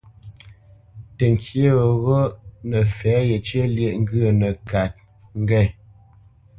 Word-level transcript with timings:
Təŋkyé 1.17 1.65
weghó 1.79 2.19
nə́ 2.69 2.81
fɛ̌ 2.97 3.15
yencyə̂ 3.29 3.65
lyêʼ 3.75 3.93
ŋgwə 4.01 4.27
nə́kát 4.39 4.91
ŋge. 5.41 5.61